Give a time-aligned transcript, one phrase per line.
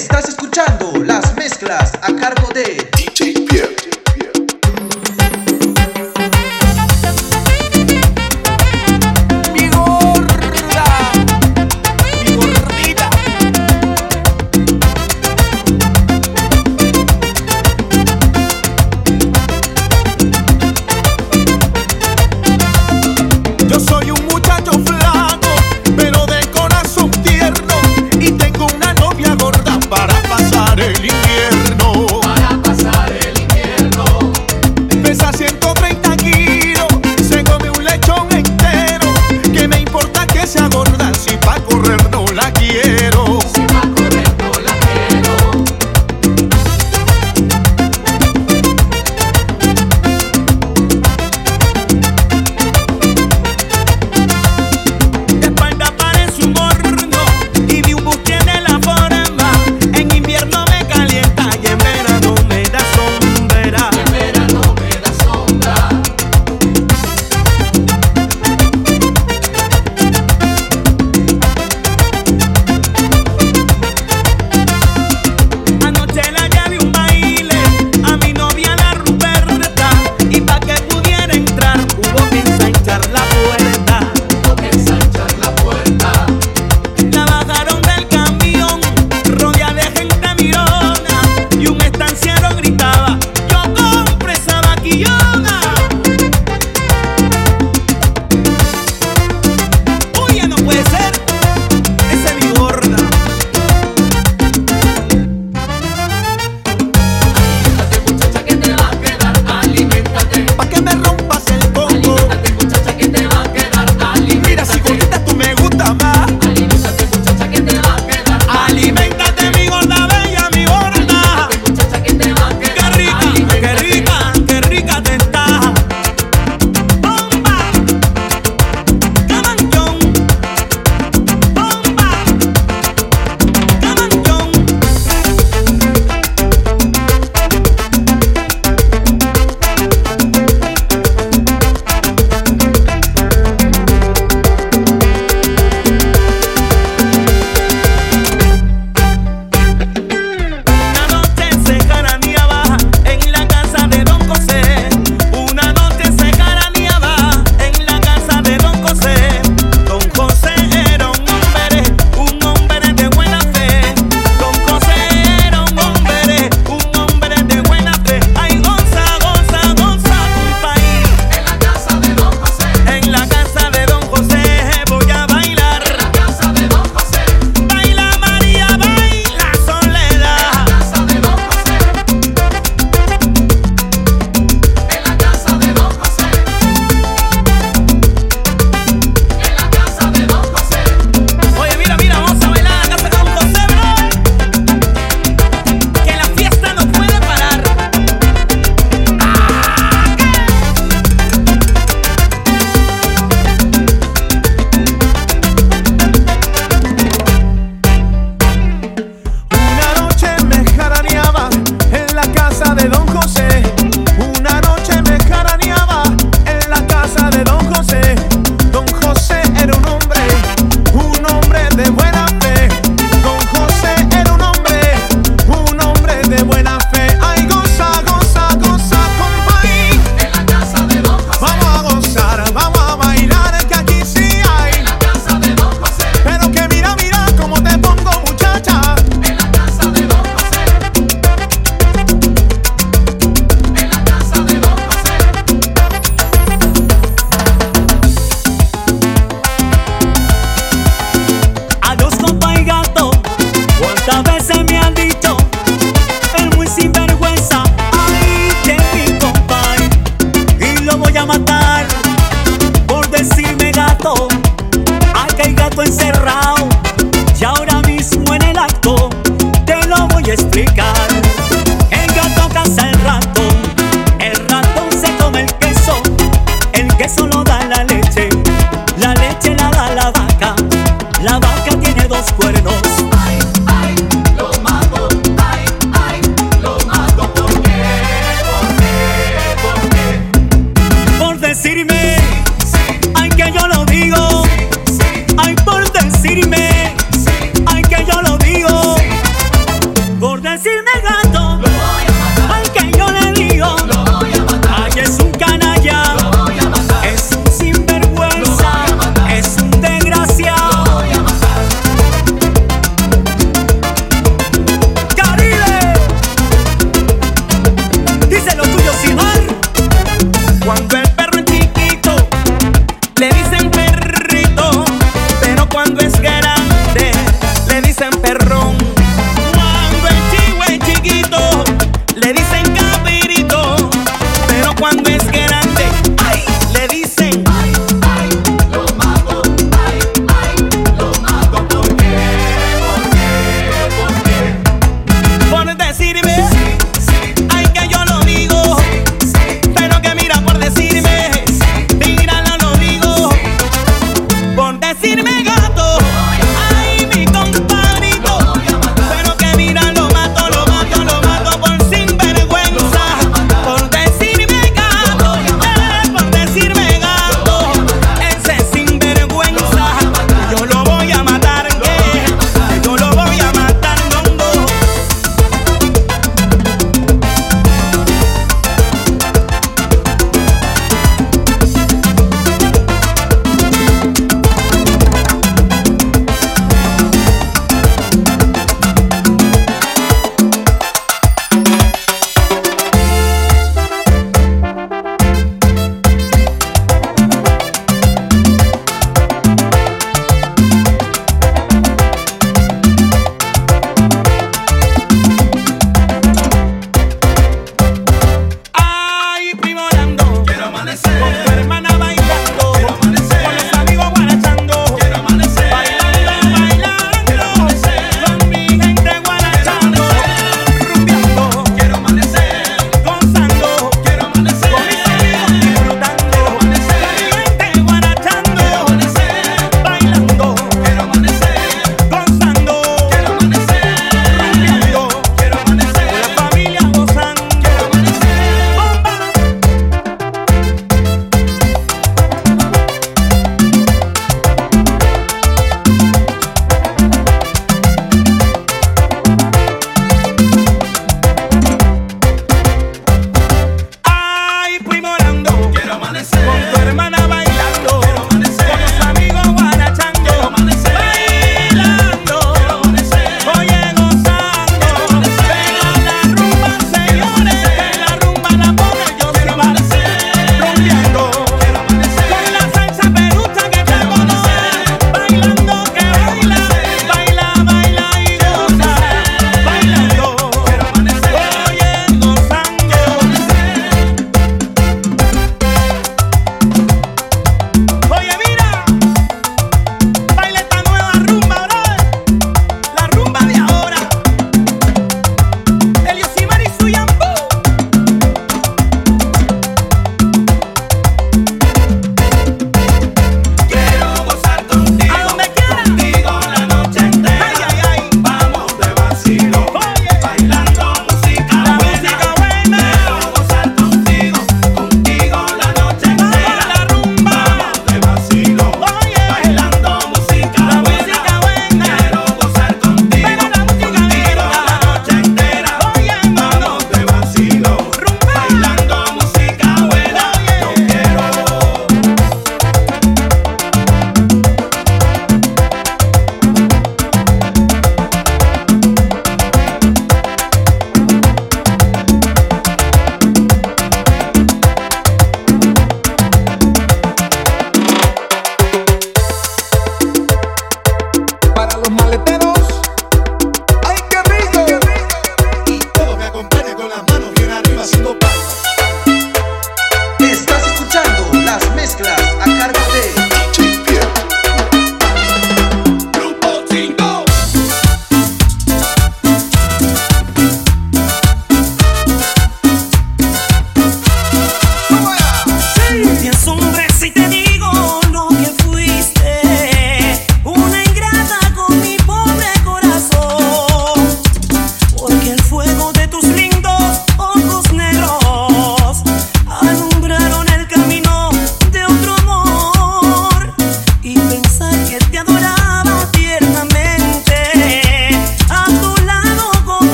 [0.00, 2.88] Estás escuchando las mezclas a cargo de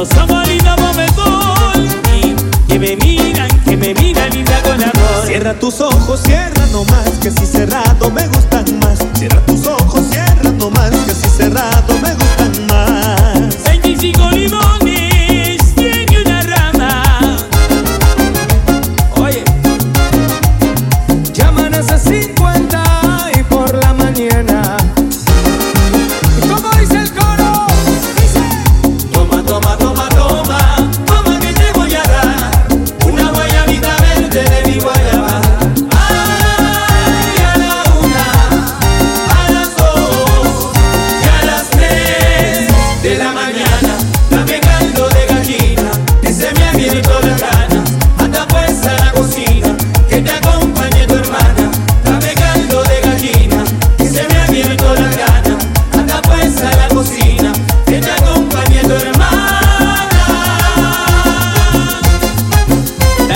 [0.00, 1.06] Los amoritos me
[2.66, 7.18] Que me miran, que me miran y me hago el Cierra tus ojos, cierra nomás
[7.20, 7.89] Que si cerrar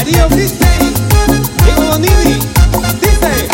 [0.04, 0.92] Darío Bristey,
[1.64, 2.38] Diego Bonini,
[3.00, 3.48] dice,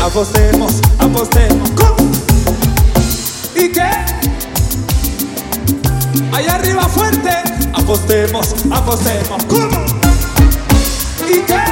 [0.00, 2.08] apostemos, apostemos, ¿cómo?
[3.56, 3.90] ¿Y qué?
[6.32, 7.30] Allá arriba fuerte,
[7.72, 9.84] apostemos, apostemos, ¿cómo?
[11.28, 11.64] ¿Y qué?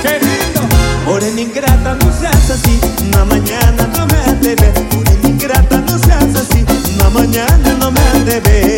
[0.00, 0.60] ¡Qué lindo!
[1.06, 6.64] Morena ingrata, no seas así, una mañana no me atreves, Morena ingrata, no seas así,
[6.94, 8.73] una mañana no me atreves.